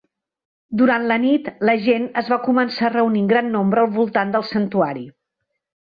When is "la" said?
1.11-1.17, 1.71-1.75